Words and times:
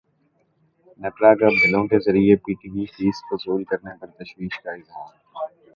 نیپرا 0.99 1.31
کا 1.39 1.47
بلوں 1.57 1.83
کے 1.87 1.97
ذریعے 2.05 2.35
پی 2.43 2.53
ٹی 2.59 2.69
وی 2.69 2.85
فیس 2.95 3.17
وصول 3.31 3.63
کرنے 3.69 3.93
پر 3.99 4.07
تشویش 4.17 4.59
کا 4.63 4.71
اظہار 4.71 5.13